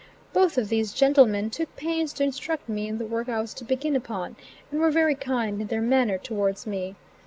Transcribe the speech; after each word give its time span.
Both 0.33 0.57
of 0.57 0.69
these 0.69 0.93
gentlemen 0.93 1.51
took 1.51 1.75
pains 1.75 2.11
to 2.13 2.23
instruct 2.23 2.67
me 2.67 2.87
in 2.87 2.97
the 2.97 3.05
work 3.05 3.29
I 3.29 3.39
was 3.39 3.53
to 3.53 3.63
begin 3.63 3.95
upon, 3.95 4.35
and 4.71 4.81
were 4.81 4.89
very 4.89 5.13
kind 5.13 5.61
in 5.61 5.67
their 5.67 5.79
manner 5.79 6.17
towards 6.17 6.65
me. 6.65 6.95